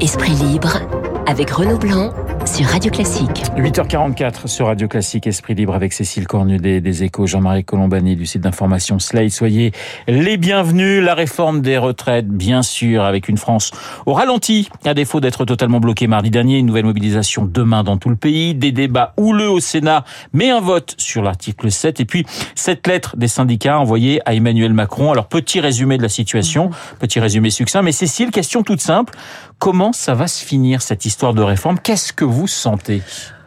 [0.00, 0.78] Esprit libre
[1.26, 2.10] avec Renaud Blanc
[2.46, 3.42] sur Radio Classique.
[3.56, 8.40] 8h44 sur Radio Classique, Esprit Libre avec Cécile Cornudet des Échos, Jean-Marie Colombani du site
[8.40, 9.30] d'information Slate.
[9.30, 9.72] Soyez
[10.08, 11.04] les bienvenus.
[11.04, 13.72] La réforme des retraites, bien sûr, avec une France
[14.06, 14.70] au ralenti.
[14.86, 18.54] À défaut d'être totalement bloquée mardi dernier, une nouvelle mobilisation demain dans tout le pays,
[18.54, 22.00] des débats houleux au Sénat, mais un vote sur l'article 7.
[22.00, 22.24] Et puis,
[22.54, 25.12] cette lettre des syndicats envoyée à Emmanuel Macron.
[25.12, 27.82] Alors, petit résumé de la situation, petit résumé succinct.
[27.82, 29.12] Mais Cécile, question toute simple.
[29.60, 31.78] Comment ça va se finir, cette histoire de réforme?
[31.78, 33.02] Qu'est-ce que vous sentez?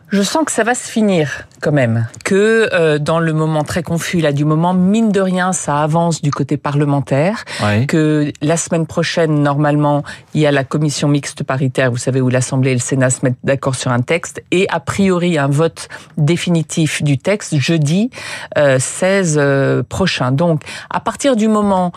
[0.09, 3.81] Je sens que ça va se finir quand même, que euh, dans le moment très
[3.81, 7.88] confus là du moment, mine de rien, ça avance du côté parlementaire, Ouais.
[7.88, 10.03] que la semaine prochaine, normalement,
[10.36, 13.22] il y a la commission mixte paritaire, vous savez, où l'Assemblée et le Sénat se
[13.23, 18.11] mettent d'accord sur un texte, et a priori un vote définitif du texte jeudi
[18.59, 20.31] euh, 16 euh, prochain.
[20.31, 20.61] Donc,
[20.91, 21.91] à partir du moment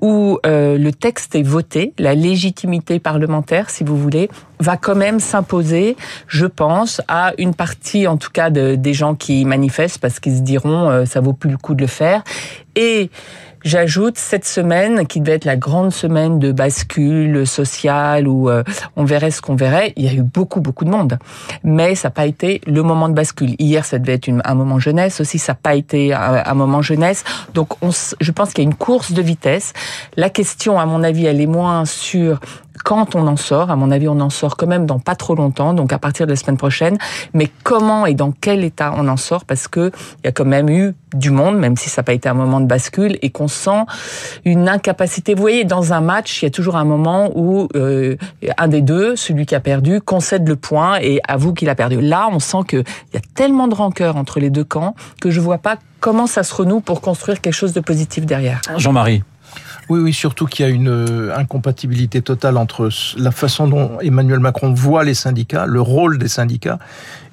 [0.00, 4.28] où euh, le texte est voté, la légitimité parlementaire, si vous voulez,
[4.60, 5.96] va quand même s'imposer,
[6.26, 10.36] je pense, à une partie, en tout cas, de, des gens qui manifestent parce qu'ils
[10.36, 12.22] se diront euh, ça vaut plus le coup de le faire.
[12.76, 13.10] Et
[13.68, 18.62] J'ajoute cette semaine, qui devait être la grande semaine de bascule sociale où euh,
[18.96, 19.92] on verrait ce qu'on verrait.
[19.96, 21.18] Il y a eu beaucoup, beaucoup de monde.
[21.64, 23.56] Mais ça n'a pas été le moment de bascule.
[23.58, 25.38] Hier, ça devait être un moment jeunesse aussi.
[25.38, 27.24] Ça n'a pas été un, moment jeunesse.
[27.52, 29.74] Donc, je pense qu'il y a une course de vitesse.
[30.16, 32.40] La question, à mon avis, elle est moins sur
[32.88, 33.70] quand on en sort.
[33.70, 36.24] À mon avis, on en sort quand même dans pas trop longtemps, donc à partir
[36.24, 36.96] de la semaine prochaine.
[37.34, 39.44] Mais comment et dans quel état on en sort?
[39.44, 42.14] Parce que il y a quand même eu du monde, même si ça n'a pas
[42.14, 43.82] été un moment de bascule, et qu'on sent
[44.46, 45.34] une incapacité.
[45.34, 48.16] Vous voyez, dans un match, il y a toujours un moment où euh,
[48.56, 52.00] un des deux, celui qui a perdu, concède le point et avoue qu'il a perdu.
[52.00, 55.42] Là, on sent qu'il y a tellement de rancœur entre les deux camps que je
[55.42, 58.62] vois pas comment ça se renoue pour construire quelque chose de positif derrière.
[58.78, 59.22] Jean-Marie
[59.88, 64.38] Oui, oui, surtout qu'il y a une euh, incompatibilité totale entre la façon dont Emmanuel
[64.38, 66.78] Macron voit les syndicats, le rôle des syndicats,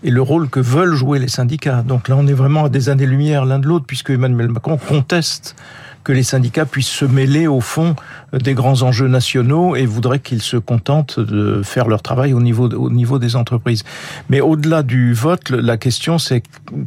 [0.04, 1.82] et le rôle que veulent jouer les syndicats.
[1.82, 5.58] Donc là, on est vraiment à des années-lumière l'un de l'autre, puisque Emmanuel Macron conteste
[6.06, 7.96] que les syndicats puissent se mêler au fond
[8.32, 12.70] des grands enjeux nationaux et voudrait qu'ils se contentent de faire leur travail au niveau,
[12.70, 13.84] au niveau des entreprises.
[14.30, 16.44] Mais au-delà du vote, la question c'est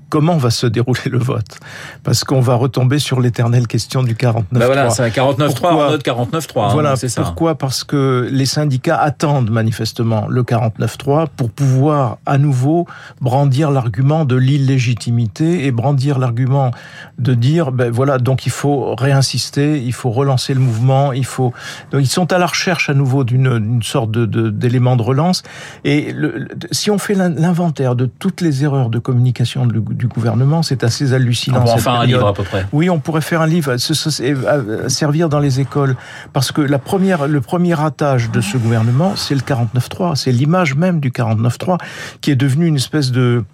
[0.08, 1.58] comment va se dérouler le vote?
[2.04, 5.86] Parce qu'on va retomber sur l'éternelle question du 49 Bah voilà, c'est un 49.3 Pourquoi
[5.88, 6.64] en note 49.3.
[6.64, 7.22] hein, voilà, c'est ça.
[7.22, 7.56] pourquoi?
[7.56, 12.86] Parce que les syndicats attendent manifestement le 49.3 pour pouvoir à nouveau
[13.20, 16.70] brandir l'argument de l'illégitimité et brandir l'argument
[17.18, 21.52] de dire, ben voilà, donc il faut réinsister, il faut relancer le mouvement, il faut.
[21.90, 25.42] Donc ils sont à la recherche à nouveau d'une sorte de de- d'élément de, relance.
[25.84, 29.80] Et le- le- si on fait l'in- l'inventaire de toutes les erreurs de communication du,
[29.80, 31.62] du gouvernement, c'est assez hallucinant.
[31.62, 32.66] On cette faire un livre à peu près.
[32.72, 35.96] Oui, on pourrait faire un livre, ce- et, euh, servir dans les écoles,
[36.32, 40.74] parce que la première, le premier ratage de ce gouvernement, c'est le 49.3, c'est l'image
[40.74, 41.78] même du 49.3
[42.20, 43.44] qui est devenu une espèce de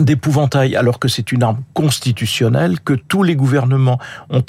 [0.00, 4.42] d'épouvantail, alors que c'est une arme constitutionnelle que tous les gouvernements ont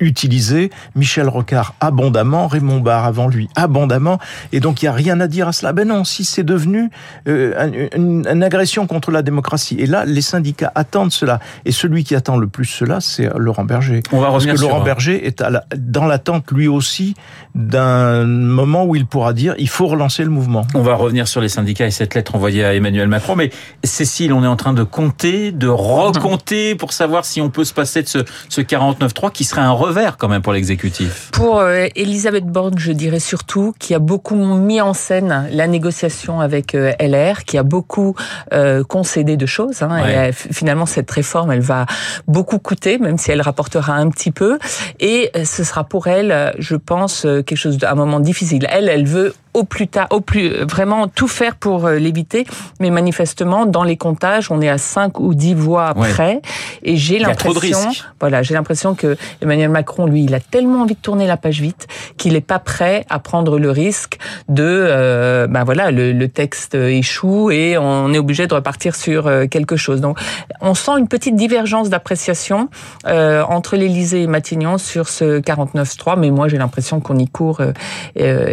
[0.00, 4.18] utilisé, Michel Rocard abondamment, Raymond Barre avant lui abondamment,
[4.52, 5.72] et donc il n'y a rien à dire à cela.
[5.72, 6.90] Ben non, si c'est devenu
[7.28, 11.72] euh, un- une, une agression contre la démocratie, et là les syndicats attendent cela, et
[11.72, 14.02] celui qui attend le plus cela, c'est Laurent Berger.
[14.12, 17.14] On va Parce revenir que sur Laurent Berger est à la- dans l'attente lui aussi
[17.54, 20.66] d'un moment où il pourra dire il faut relancer le mouvement.
[20.74, 23.36] On va revenir sur les syndicats et cette lettre envoyée à Emmanuel Macron.
[23.36, 23.50] Mais
[23.84, 27.74] Cécile, on est en train de compter, de recompter pour savoir si on peut se
[27.74, 28.18] passer de ce,
[28.48, 31.30] ce 49.3 qui serait un revers quand même pour l'exécutif.
[31.32, 36.40] Pour euh, Elisabeth Borne, je dirais surtout qui a beaucoup mis en scène la négociation
[36.40, 38.14] avec euh, LR, qui a beaucoup
[38.52, 39.82] euh, concédé de choses.
[39.82, 40.12] Hein, Ouais.
[40.12, 41.86] et, euh, finalement, cette réforme, elle va
[42.28, 44.58] beaucoup coûter, même si elle rapportera un petit peu.
[45.00, 48.66] Et ce sera pour elle, je pense, quelque chose d'un moment difficile.
[48.70, 52.46] Elle, elle veut au plus tard, au plus euh, vraiment tout faire pour euh, l'éviter,
[52.80, 56.10] mais manifestement dans les comptages, on est à 5 ou 10 voix Ouais.
[56.10, 56.40] près,
[56.82, 57.78] et j'ai l'impression,
[58.20, 61.60] voilà, j'ai l'impression que Emmanuel Macron, lui, il a tellement envie de tourner la page
[61.60, 64.18] vite qu'il n'est pas prêt à prendre le risque
[64.48, 69.30] de, euh, ben voilà, le, le texte échoue et on est obligé de repartir sur
[69.50, 70.00] quelque chose.
[70.00, 70.18] Donc,
[70.60, 72.68] on sent une petite divergence d'appréciation
[73.06, 77.60] euh, entre l'Élysée et Matignon sur ce 49-3, mais moi j'ai l'impression qu'on y court
[77.60, 77.72] euh,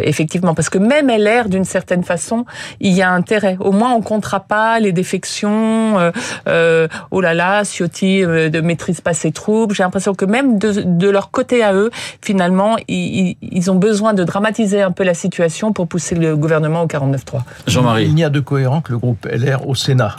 [0.02, 2.44] effectivement parce que même LR, d'une certaine façon,
[2.80, 3.56] il y a intérêt.
[3.60, 5.98] Au moins, on comptera pas les défections.
[5.98, 6.10] euh,
[6.48, 9.74] euh, oh là là, Ciotti euh, ne maîtrise pas ses troupes.
[9.74, 11.90] J'ai l'impression que même de, de leur côté à eux,
[12.22, 16.86] finalement, ils ont besoin de dramatiser un peu la situation pour pousser le gouvernement au
[16.86, 17.42] 49-3.
[17.66, 18.06] Jean-Marie.
[18.06, 20.16] Il n'y a de cohérent que le groupe LR au Sénat.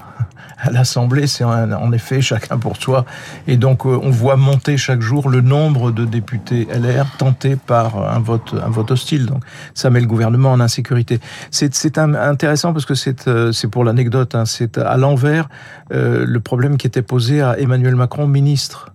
[0.62, 3.06] À l'Assemblée, c'est en effet chacun pour soi.
[3.48, 7.98] Et donc, euh, on voit monter chaque jour le nombre de députés LR tentés par
[7.98, 9.26] un vote, un vote hostile.
[9.26, 11.20] Donc, ça met le gouvernement en insécurité.
[11.52, 14.36] C'est intéressant parce que c'est euh, pour l'anecdote.
[14.36, 15.48] Hein, c'est à l'envers
[15.94, 18.92] euh, le problème qui était posé à Emmanuel Macron, ministre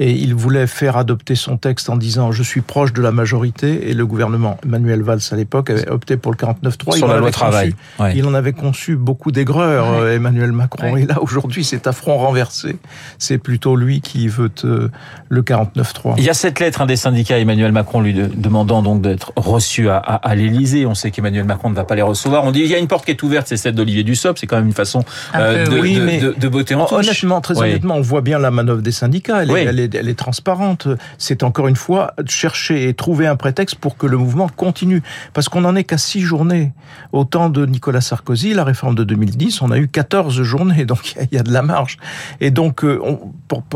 [0.00, 3.90] et il voulait faire adopter son texte en disant je suis proche de la majorité
[3.90, 7.18] et le gouvernement Emmanuel Valls à l'époque avait opté pour le 49.3 sur il la
[7.18, 7.74] loi travail.
[8.14, 12.16] Il en avait conçu beaucoup d'aigreur euh, Emmanuel Macron et là aujourd'hui c'est à front
[12.16, 12.76] renversé.
[13.18, 14.88] C'est plutôt lui qui veut euh,
[15.28, 16.14] le 49.3.
[16.16, 19.90] Il y a cette lettre un des syndicats Emmanuel Macron lui demandant donc d'être reçu
[19.90, 20.86] à, à, l'Élysée.
[20.86, 22.44] On sait qu'Emmanuel Macron ne va pas les recevoir.
[22.44, 24.38] On dit il y a une porte qui est ouverte, c'est celle d'Olivier Dussopt.
[24.38, 25.04] C'est quand même une façon
[25.34, 28.80] euh, de, oui, de, de, botter en Honnêtement, très honnêtement, on voit bien la manœuvre
[28.80, 29.42] des syndicats.
[29.42, 30.88] Elle, elle est elle est transparente.
[31.18, 35.02] C'est encore une fois chercher et trouver un prétexte pour que le mouvement continue.
[35.32, 36.72] Parce qu'on n'en est qu'à six journées.
[37.12, 41.14] Au temps de Nicolas Sarkozy, la réforme de 2010, on a eu 14 journées, donc
[41.30, 41.96] il y, a de la marge.
[42.40, 43.00] Et donc, euh,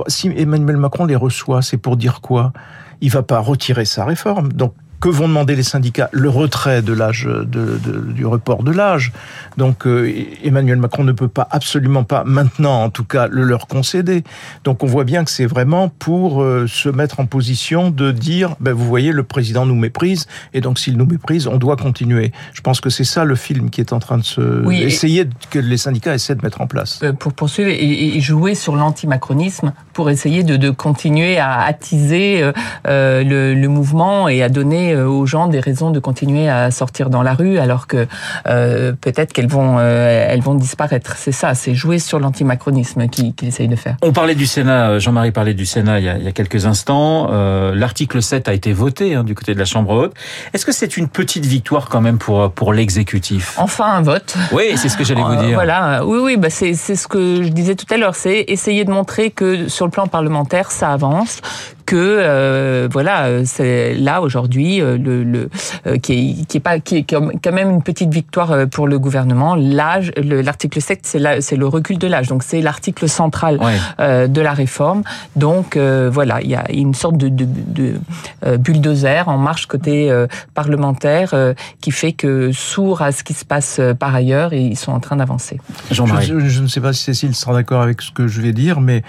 [0.06, 2.52] si Emmanuel Macron les reçoit, c'est pour dire quoi?
[3.00, 4.52] Il va pas retirer sa réforme.
[4.52, 4.74] Donc
[5.04, 7.78] que vont demander les syndicats Le retrait de l'âge, de,
[8.14, 9.12] du report de l'âge.
[9.58, 10.10] Donc euh,
[10.42, 14.24] Emmanuel Macron ne peut pas, absolument pas, maintenant en tout cas, le leur concéder.
[14.64, 18.56] Donc on voit bien que c'est vraiment pour euh, se mettre en position de dire,
[18.60, 22.32] ben, vous voyez, le président nous méprise, et donc s'il nous méprise, on doit continuer.
[22.54, 24.72] Je pense que c'est ça le film qui est en train de se...
[24.72, 27.00] essayer que les syndicats essaient de mettre en place.
[27.02, 32.50] Euh, pour poursuivre et, jouer sur l'antimacronisme, pour essayer de, de, continuer à attiser
[32.86, 37.10] le, le mouvement et à donner euh, aux gens des raisons de continuer à sortir
[37.10, 38.06] dans la rue alors que
[38.46, 41.16] euh, peut-être qu'elles vont euh, elles vont disparaître.
[41.16, 43.96] C'est ça, c'est jouer sur l'antimacronisme qu'il qui essaye de faire.
[44.02, 46.66] On parlait du Sénat, Jean-Marie parlait du Sénat il y a, il y a quelques
[46.66, 47.30] instants.
[47.74, 50.14] L'article 7 a été voté hein, du côté de la Chambre haute.
[50.52, 53.54] Est-ce que c'est une petite victoire quand même pour pour l'exécutif?
[53.58, 54.34] Enfin un vote.
[54.52, 55.54] Oui, c'est ce que j'allais vous dire.
[55.54, 58.84] Voilà, oui, oui, bah c'est c'est ce que je disais tout à l'heure, c'est essayer
[58.84, 61.40] de montrer que sur le plan parlementaire ça avance,
[61.86, 65.50] que euh, voilà, c'est là aujourd'hui euh, le, le
[65.86, 68.98] euh, qui est qui est pas qui est quand même une petite victoire pour le
[68.98, 69.54] gouvernement.
[69.54, 73.58] L'âge, l'article 7, c'est c'est le recul de l'âge, donc c'est l'article central
[73.98, 75.02] de la réforme.
[75.36, 80.12] Donc voilà, il y a une sorte de, de, de bulldozer en marche côté
[80.54, 81.34] parlementaire
[81.80, 85.00] qui fait que sourd à ce qui se passe par ailleurs, et ils sont en
[85.00, 85.60] train d'avancer.
[85.90, 86.02] Je,
[86.48, 89.02] je, ne sais pas si Cécile sera d'accord avec ce que je vais dire, mais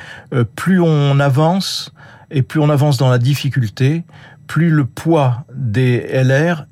[0.55, 1.91] plus on avance
[2.31, 4.03] et plus on avance dans la difficulté,
[4.47, 6.65] plus le poids des LR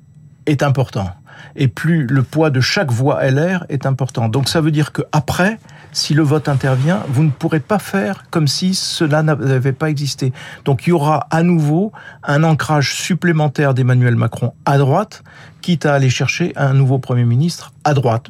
[0.45, 1.09] est important.
[1.55, 4.29] Et plus le poids de chaque voix LR est important.
[4.29, 5.59] Donc ça veut dire que après,
[5.93, 10.33] si le vote intervient, vous ne pourrez pas faire comme si cela n'avait pas existé.
[10.65, 11.91] Donc il y aura à nouveau
[12.23, 15.23] un ancrage supplémentaire d'Emmanuel Macron à droite,
[15.61, 18.27] quitte à aller chercher un nouveau Premier ministre à droite,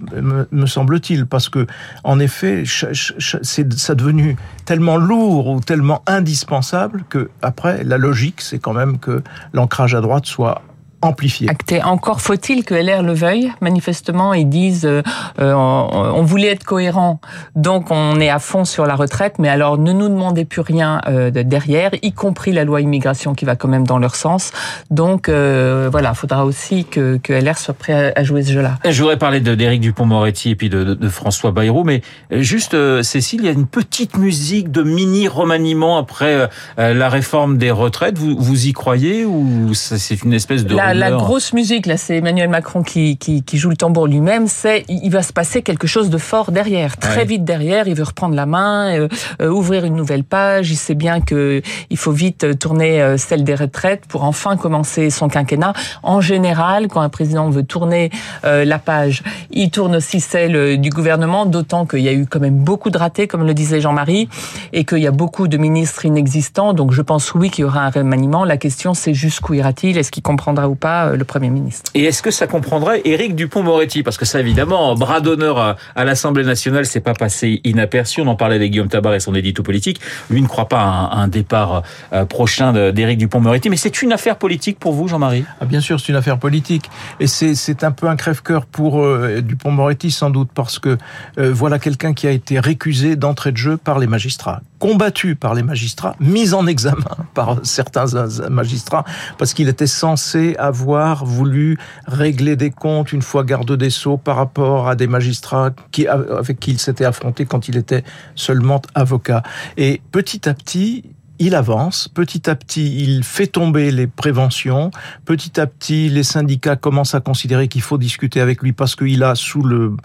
[0.51, 1.65] me, semble-t-il, parce que
[2.03, 8.59] en effet, c'est ça devenu tellement lourd ou tellement indispensable que après, la logique, c'est
[8.59, 9.23] quand même que
[9.53, 10.61] l'ancrage à droite soit
[11.05, 11.49] amplifié.
[11.49, 11.83] Acté.
[11.83, 13.51] Encore faut-il que LR le veuille.
[13.61, 15.01] Manifestement, ils disent euh,
[15.39, 17.19] euh, on, voulait être cohérent,
[17.55, 21.01] donc on est à fond sur la retraite, mais alors ne nous demandez plus rien
[21.07, 24.51] euh, derrière, y compris la loi immigration qui va quand même dans leur sens.
[24.89, 28.77] Donc voilà, il faudra aussi que, que, LR soit prêt à, jouer ce jeu-là.
[28.85, 32.01] Je voudrais parler d'Éric Dupont-Moretti et puis de, de, François Bayrou, mais
[32.31, 37.71] juste Cécile, il y a une petite musique de mini remaniement après la réforme des
[37.71, 38.17] retraites.
[38.17, 42.49] Vous, vous y croyez ou c'est une espèce de la grosse musique, là, c'est Emmanuel
[42.49, 46.09] Macron qui, qui, qui, joue le tambour lui-même, c'est il va se passer quelque chose
[46.09, 47.87] de fort derrière, très vite derrière.
[47.87, 49.07] Il veut reprendre la main, euh,
[49.41, 50.71] euh, ouvrir une nouvelle page.
[50.71, 55.09] Il sait bien que il faut vite tourner euh, celle des retraites pour enfin commencer
[55.09, 55.73] son quinquennat.
[56.03, 58.09] En général, quand un président veut tourner
[58.43, 62.57] la page, il tourne aussi celle du gouvernement, d'autant qu'il y a eu quand même
[62.57, 64.29] beaucoup de ratés, comme le disait Jean-Marie,
[64.73, 66.73] et qu'il y a beaucoup de ministres inexistants.
[66.73, 68.45] Donc je pense oui qu'il y aura un remaniement.
[68.45, 69.97] La question c'est jusqu'où ira-t-il?
[69.97, 70.82] Est-ce qu'il comprendra ou pas?
[70.85, 71.91] Euh, le Premier ministre.
[71.93, 76.43] Et est-ce que ça comprendrait Éric Dupont-Moretti Parce que ça, évidemment, bras d'honneur à, l'Assemblée
[76.43, 78.21] nationale, c'est pas passé inaperçu.
[78.21, 79.99] On en parlait avec Guillaume Tabar et son édito politique.
[80.29, 83.69] Lui ne croit pas à un, départ euh, prochain d'Éric Dupont-Moretti.
[83.69, 85.45] Mais c'est une affaire politique pour vous, Jean-Marie?
[85.61, 86.89] Ah, Bien sûr, c'est une affaire politique.
[87.19, 90.97] Et c'est un peu un crève-cœur pour euh, Dupont-Moretti, sans doute, parce que
[91.37, 95.63] voilà quelqu'un qui a été récusé d'entrée de jeu par les magistrats, combattu par les
[95.63, 98.05] magistrats, mis en examen par certains
[98.49, 99.05] magistrats,
[99.37, 104.35] parce qu'il était censé avoir voulu régler des comptes une fois garde des Sceaux par
[104.35, 105.71] rapport à des magistrats
[106.09, 108.03] avec qui il s'était affronté quand il était
[108.35, 109.41] seulement avocat.
[109.77, 111.05] Et petit à petit,
[111.39, 114.91] il avance, petit à petit, il fait tomber les préventions,
[115.25, 119.23] petit à petit, les syndicats commencent à considérer qu'il faut discuter avec lui parce qu'il
[119.23, 119.95] a sous le,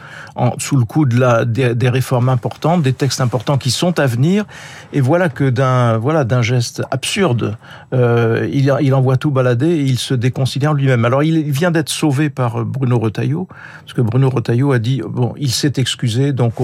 [0.58, 4.06] sous le coup de la, des, des, réformes importantes, des textes importants qui sont à
[4.06, 4.46] venir,
[4.92, 7.56] et voilà que d'un voilà d'un geste absurde,
[7.92, 11.04] euh, il, il envoie tout balader et il se déconsidère lui-même.
[11.04, 13.48] Alors il vient d'être sauvé par Bruno Retailleau,
[13.84, 16.54] parce que Bruno Retailleau a dit, bon, il s'est excusé, donc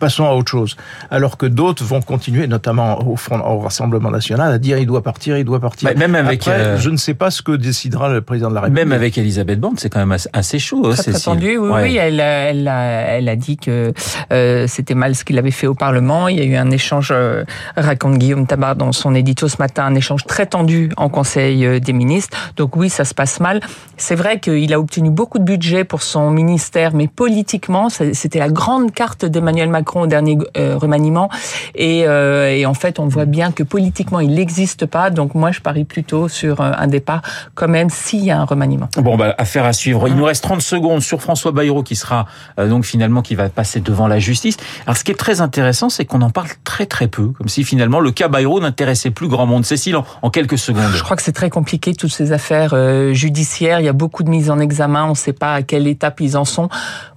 [0.00, 0.76] passons à autre chose.
[1.10, 5.02] Alors que d'autres vont continuer, notamment au, front, au Rassemblement national, à dire il doit
[5.02, 5.90] partir, il doit partir.
[5.90, 6.78] Bah, même avec, Après, euh...
[6.78, 8.84] je ne sais pas ce que décidera le président de la République.
[8.84, 10.92] Même avec Elisabeth Borne, c'est quand même assez chaud.
[10.92, 11.82] Très, très tendu, oui, ouais.
[11.82, 11.96] oui.
[11.96, 12.82] Elle, elle, a,
[13.16, 13.92] elle a dit que
[14.32, 16.26] euh, c'était mal ce qu'il avait fait au Parlement.
[16.26, 17.44] Il y a eu un échange, euh,
[17.76, 21.92] raconte Guillaume Tabar dans son édito ce matin, un échange très tendu en Conseil des
[21.92, 22.36] ministres.
[22.56, 23.60] Donc oui, ça se passe mal.
[23.96, 28.48] C'est vrai qu'il a obtenu beaucoup de budget pour son ministère, mais politiquement, c'était la
[28.48, 31.28] grande carte d'Emmanuel Macron au dernier euh, remaniement.
[31.74, 35.10] Et, euh, et, en fait, on voit bien que politiquement, il n'existe pas.
[35.10, 37.22] Donc moi, je parie plutôt sur un départ
[37.54, 38.88] quand même s'il y a un remaniement.
[38.96, 40.08] Bon, bah, affaire à suivre.
[40.08, 42.26] Il nous reste 30 secondes sur François Bayrou qui sera
[42.58, 44.56] euh, donc finalement qui va passer devant la justice.
[44.86, 47.64] Alors ce qui est très intéressant, c'est qu'on en parle très très peu, comme si
[47.64, 49.64] finalement le cas Bayrou n'intéressait plus grand monde.
[49.64, 50.92] Cécile, en, en quelques secondes.
[50.94, 53.80] Je crois que c'est très compliqué toutes ces affaires euh, judiciaires.
[53.80, 55.04] Il y a beaucoup de mises en examen.
[55.04, 56.68] On ne sait pas à quelle étape ils en sont.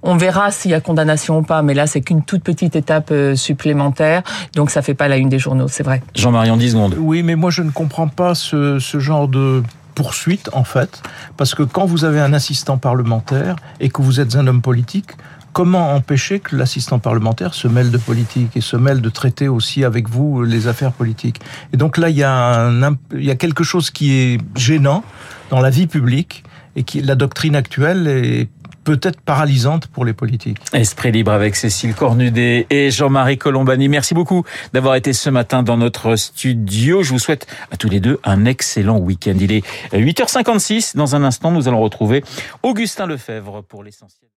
[0.02, 1.62] On verra s'il y a condamnation ou pas.
[1.62, 4.22] Mais là, c'est qu'une toute petite étape euh, supplémentaire.
[4.54, 6.02] Donc ça fait pas la une des journaux, c'est vrai.
[6.14, 6.96] Jean-Marie, en 10 secondes.
[6.98, 9.62] Oui, mais moi je ne comprends pas ce, ce genre de
[9.94, 11.02] poursuite en fait,
[11.36, 15.12] parce que quand vous avez un assistant parlementaire et que vous êtes un homme politique,
[15.54, 19.84] comment empêcher que l'assistant parlementaire se mêle de politique et se mêle de traiter aussi
[19.84, 21.40] avec vous les affaires politiques?
[21.72, 25.04] Et donc là, il y a, un, il y a quelque chose qui est gênant
[25.50, 26.44] dans la vie publique
[26.76, 28.48] et qui la doctrine actuelle est
[28.84, 30.58] peut-être paralysante pour les politiques.
[30.72, 33.88] Esprit libre avec Cécile Cornudet et Jean-Marie Colombani.
[33.88, 37.02] Merci beaucoup d'avoir été ce matin dans notre studio.
[37.02, 39.34] Je vous souhaite à tous les deux un excellent week-end.
[39.40, 40.96] Il est 8h56.
[40.96, 42.22] Dans un instant, nous allons retrouver
[42.62, 44.28] Augustin Lefebvre pour l'essentiel.